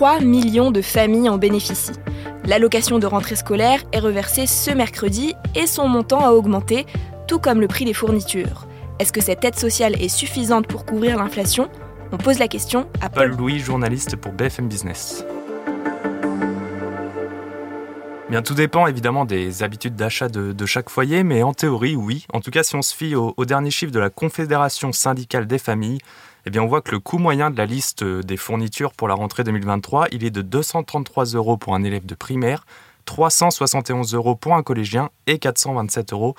3 0.00 0.20
millions 0.20 0.70
de 0.70 0.80
familles 0.80 1.28
en 1.28 1.36
bénéficient. 1.36 1.92
L'allocation 2.46 2.98
de 2.98 3.06
rentrée 3.06 3.36
scolaire 3.36 3.82
est 3.92 3.98
reversée 3.98 4.46
ce 4.46 4.70
mercredi 4.70 5.34
et 5.54 5.66
son 5.66 5.88
montant 5.88 6.20
a 6.20 6.30
augmenté, 6.30 6.86
tout 7.28 7.38
comme 7.38 7.60
le 7.60 7.68
prix 7.68 7.84
des 7.84 7.92
fournitures. 7.92 8.66
Est-ce 8.98 9.12
que 9.12 9.20
cette 9.20 9.44
aide 9.44 9.56
sociale 9.56 10.02
est 10.02 10.08
suffisante 10.08 10.66
pour 10.66 10.86
couvrir 10.86 11.18
l'inflation? 11.18 11.68
On 12.12 12.16
pose 12.16 12.38
la 12.38 12.48
question 12.48 12.88
à 13.02 13.10
Paul 13.10 13.36
Louis, 13.36 13.58
journaliste 13.58 14.16
pour 14.16 14.32
BFM 14.32 14.68
Business. 14.68 15.22
Bien, 18.30 18.42
tout 18.42 18.54
dépend 18.54 18.86
évidemment 18.86 19.24
des 19.24 19.64
habitudes 19.64 19.96
d'achat 19.96 20.28
de, 20.28 20.64
chaque 20.64 20.88
foyer, 20.88 21.24
mais 21.24 21.42
en 21.42 21.52
théorie, 21.52 21.96
oui. 21.96 22.26
En 22.32 22.40
tout 22.40 22.52
cas, 22.52 22.62
si 22.62 22.76
on 22.76 22.80
se 22.80 22.94
fie 22.94 23.16
au, 23.16 23.34
dernier 23.44 23.72
chiffre 23.72 23.92
de 23.92 23.98
la 23.98 24.08
Confédération 24.08 24.92
syndicale 24.92 25.46
des 25.48 25.58
familles, 25.58 25.98
eh 26.46 26.58
on 26.58 26.66
voit 26.66 26.80
que 26.80 26.90
le 26.90 27.00
coût 27.00 27.18
moyen 27.18 27.50
de 27.50 27.56
la 27.56 27.66
liste 27.66 28.04
des 28.04 28.36
fournitures 28.36 28.92
pour 28.92 29.08
la 29.08 29.14
rentrée 29.14 29.44
2023, 29.44 30.08
il 30.12 30.24
est 30.24 30.30
de 30.30 30.42
233 30.42 31.26
euros 31.34 31.56
pour 31.56 31.74
un 31.74 31.82
élève 31.82 32.06
de 32.06 32.14
primaire, 32.14 32.64
371 33.04 34.14
euros 34.14 34.36
pour 34.36 34.54
un 34.54 34.62
collégien 34.62 35.10
et 35.26 35.38
427 35.38 36.12
euros 36.12 36.34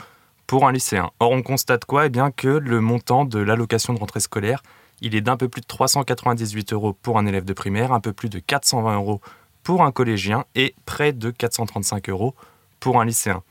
pour 0.48 0.68
un 0.68 0.72
lycéen. 0.72 1.12
Or, 1.20 1.32
on 1.32 1.42
constate 1.42 1.86
quoi? 1.86 2.08
Eh 2.08 2.10
bien, 2.10 2.32
que 2.32 2.48
le 2.48 2.82
montant 2.82 3.26
de 3.26 3.40
l'allocation 3.40 3.94
de 3.94 4.00
rentrée 4.00 4.20
scolaire, 4.20 4.64
il 5.02 5.16
est 5.16 5.22
d'un 5.22 5.38
peu 5.38 5.50
plus 5.50 5.62
de 5.62 5.68
398 5.68 6.74
euros 6.74 6.94
pour 6.94 7.18
un 7.18 7.26
élève 7.26 7.46
de 7.46 7.54
primaire, 7.54 7.92
un 7.92 8.00
peu 8.00 8.14
plus 8.14 8.30
de 8.30 8.40
420 8.40 8.96
euros 8.96 9.22
pour 9.64 9.84
un 9.84 9.92
collégien 9.92 10.46
et 10.56 10.76
près 10.86 11.14
de 11.14 11.30
435 11.32 12.10
euros 12.10 12.36
pour 12.80 13.00
un 13.00 13.06
lycéen. 13.06 13.44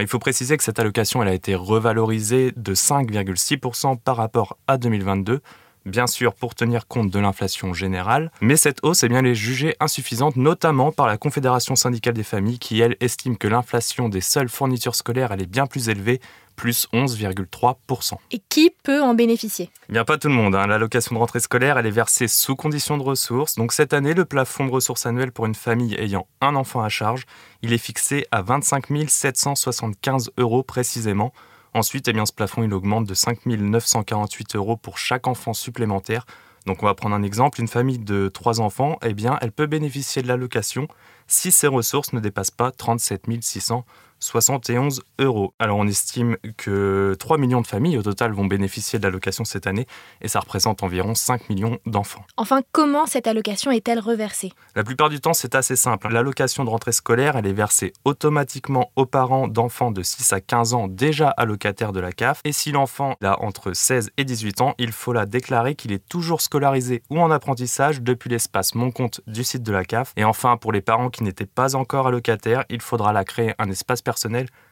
Il 0.00 0.06
faut 0.06 0.18
préciser 0.18 0.56
que 0.56 0.64
cette 0.64 0.78
allocation 0.78 1.22
elle 1.22 1.28
a 1.28 1.34
été 1.34 1.54
revalorisée 1.54 2.52
de 2.56 2.74
5,6% 2.74 3.98
par 3.98 4.16
rapport 4.16 4.56
à 4.66 4.78
2022, 4.78 5.42
bien 5.86 6.06
sûr 6.06 6.34
pour 6.34 6.54
tenir 6.54 6.86
compte 6.86 7.10
de 7.10 7.18
l'inflation 7.18 7.72
générale, 7.74 8.30
mais 8.40 8.56
cette 8.56 8.78
hausse 8.82 9.02
est 9.02 9.08
bien 9.08 9.22
les 9.22 9.34
jugée 9.34 9.74
insuffisante, 9.80 10.36
notamment 10.36 10.92
par 10.92 11.06
la 11.06 11.16
Confédération 11.16 11.76
syndicale 11.76 12.14
des 12.14 12.22
familles 12.22 12.58
qui, 12.58 12.80
elle, 12.80 12.96
estime 13.00 13.36
que 13.36 13.48
l'inflation 13.48 14.08
des 14.08 14.20
seules 14.20 14.48
fournitures 14.48 14.94
scolaires 14.94 15.32
elle 15.32 15.42
est 15.42 15.50
bien 15.50 15.66
plus 15.66 15.88
élevée 15.88 16.20
plus 16.56 16.86
11,3%. 16.92 18.14
Et 18.30 18.40
qui 18.48 18.70
peut 18.82 19.02
en 19.02 19.14
bénéficier? 19.14 19.70
Eh 19.88 19.92
Bien 19.92 20.04
pas 20.04 20.18
tout 20.18 20.28
le 20.28 20.34
monde. 20.34 20.54
Hein. 20.54 20.66
L'allocation 20.66 21.14
de 21.14 21.18
rentrée 21.18 21.40
scolaire, 21.40 21.78
elle 21.78 21.86
est 21.86 21.90
versée 21.90 22.28
sous 22.28 22.56
condition 22.56 22.98
de 22.98 23.02
ressources. 23.02 23.56
Donc 23.56 23.72
cette 23.72 23.92
année, 23.92 24.14
le 24.14 24.24
plafond 24.24 24.66
de 24.66 24.70
ressources 24.70 25.06
annuelles 25.06 25.32
pour 25.32 25.46
une 25.46 25.54
famille 25.54 25.94
ayant 25.98 26.26
un 26.40 26.54
enfant 26.54 26.82
à 26.82 26.88
charge, 26.88 27.24
il 27.62 27.72
est 27.72 27.78
fixé 27.78 28.26
à 28.30 28.42
25 28.42 28.86
775 29.08 30.30
euros 30.38 30.62
précisément. 30.62 31.32
Ensuite, 31.74 32.08
eh 32.08 32.12
bien, 32.12 32.26
ce 32.26 32.32
plafond, 32.32 32.62
il 32.62 32.74
augmente 32.74 33.06
de 33.06 33.14
5 33.14 33.46
948 33.46 34.56
euros 34.56 34.76
pour 34.76 34.98
chaque 34.98 35.26
enfant 35.26 35.54
supplémentaire. 35.54 36.26
Donc 36.66 36.82
on 36.82 36.86
va 36.86 36.94
prendre 36.94 37.14
un 37.14 37.22
exemple, 37.22 37.60
une 37.60 37.68
famille 37.68 37.98
de 37.98 38.28
trois 38.28 38.60
enfants, 38.60 38.98
eh 39.02 39.14
bien, 39.14 39.36
elle 39.40 39.50
peut 39.52 39.66
bénéficier 39.66 40.22
de 40.22 40.28
l'allocation 40.28 40.86
si 41.26 41.50
ses 41.50 41.66
ressources 41.66 42.12
ne 42.12 42.20
dépassent 42.20 42.52
pas 42.52 42.70
37 42.70 43.24
600 43.40 43.84
71 44.22 45.02
euros. 45.18 45.52
Alors 45.58 45.78
on 45.78 45.86
estime 45.86 46.36
que 46.56 47.16
3 47.18 47.38
millions 47.38 47.60
de 47.60 47.66
familles 47.66 47.98
au 47.98 48.02
total 48.02 48.32
vont 48.32 48.46
bénéficier 48.46 48.98
de 48.98 49.04
l'allocation 49.04 49.44
cette 49.44 49.66
année 49.66 49.86
et 50.20 50.28
ça 50.28 50.40
représente 50.40 50.82
environ 50.82 51.14
5 51.14 51.50
millions 51.50 51.78
d'enfants. 51.86 52.24
Enfin, 52.36 52.62
comment 52.70 53.06
cette 53.06 53.26
allocation 53.26 53.72
est-elle 53.72 53.98
reversée? 53.98 54.52
La 54.76 54.84
plupart 54.84 55.08
du 55.08 55.20
temps, 55.20 55.34
c'est 55.34 55.54
assez 55.54 55.76
simple. 55.76 56.08
L'allocation 56.08 56.64
de 56.64 56.70
rentrée 56.70 56.92
scolaire, 56.92 57.36
elle 57.36 57.46
est 57.46 57.52
versée 57.52 57.92
automatiquement 58.04 58.92
aux 58.94 59.06
parents 59.06 59.48
d'enfants 59.48 59.90
de 59.90 60.02
6 60.02 60.32
à 60.32 60.40
15 60.40 60.74
ans 60.74 60.86
déjà 60.88 61.28
allocataires 61.28 61.92
de 61.92 62.00
la 62.00 62.12
CAF 62.12 62.40
et 62.44 62.52
si 62.52 62.70
l'enfant 62.70 63.16
a 63.24 63.42
entre 63.42 63.72
16 63.72 64.10
et 64.16 64.24
18 64.24 64.60
ans, 64.60 64.74
il 64.78 64.92
faut 64.92 65.12
la 65.12 65.26
déclarer 65.26 65.74
qu'il 65.74 65.92
est 65.92 66.08
toujours 66.08 66.40
scolarisé 66.40 67.02
ou 67.10 67.20
en 67.20 67.30
apprentissage 67.30 68.02
depuis 68.02 68.30
l'espace 68.30 68.76
Mon 68.76 68.92
compte 68.92 69.20
du 69.26 69.42
site 69.42 69.64
de 69.64 69.72
la 69.72 69.84
CAF. 69.84 70.12
Et 70.16 70.24
enfin, 70.24 70.56
pour 70.56 70.70
les 70.70 70.80
parents 70.80 71.10
qui 71.10 71.24
n'étaient 71.24 71.44
pas 71.44 71.74
encore 71.74 72.06
allocataires, 72.06 72.64
il 72.70 72.80
faudra 72.80 73.12
la 73.12 73.24
créer 73.24 73.54
un 73.58 73.68
espace 73.68 74.00
personnel 74.00 74.11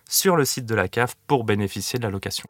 sur 0.09 0.37
le 0.37 0.45
site 0.45 0.67
de 0.67 0.75
la 0.75 0.89
CAF 0.89 1.15
pour 1.27 1.45
bénéficier 1.45 1.99
de 1.99 2.05
la 2.05 2.11
location. 2.11 2.45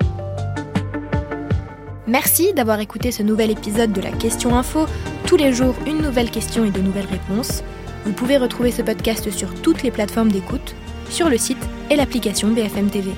Merci 2.06 2.52
d'avoir 2.54 2.80
écouté 2.80 3.12
ce 3.12 3.22
nouvel 3.22 3.50
épisode 3.50 3.92
de 3.92 4.00
la 4.00 4.10
Question 4.10 4.56
Info. 4.56 4.86
Tous 5.26 5.36
les 5.36 5.52
jours, 5.52 5.76
une 5.86 5.98
nouvelle 5.98 6.30
question 6.30 6.64
et 6.64 6.70
de 6.70 6.80
nouvelles 6.80 7.06
réponses. 7.06 7.62
Vous 8.04 8.12
pouvez 8.12 8.36
retrouver 8.36 8.72
ce 8.72 8.82
podcast 8.82 9.30
sur 9.30 9.54
toutes 9.62 9.82
les 9.82 9.90
plateformes 9.90 10.32
d'écoute, 10.32 10.74
sur 11.08 11.28
le 11.28 11.38
site 11.38 11.64
et 11.90 11.96
l'application 11.96 12.48
BFM 12.48 12.90
TV. 12.90 13.12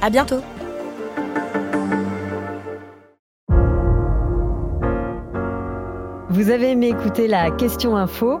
À 0.00 0.10
bientôt! 0.10 0.40
Vous 6.30 6.50
avez 6.50 6.70
aimé 6.70 6.88
écouter 6.88 7.28
la 7.28 7.50
Question 7.50 7.96
Info? 7.96 8.40